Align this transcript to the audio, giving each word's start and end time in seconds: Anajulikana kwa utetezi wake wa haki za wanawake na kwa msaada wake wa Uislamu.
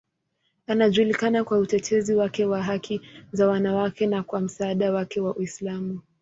Anajulikana 0.67 1.43
kwa 1.43 1.57
utetezi 1.57 2.15
wake 2.15 2.45
wa 2.45 2.63
haki 2.63 3.01
za 3.31 3.47
wanawake 3.47 4.07
na 4.07 4.23
kwa 4.23 4.41
msaada 4.41 4.91
wake 4.93 5.21
wa 5.21 5.35
Uislamu. 5.35 5.99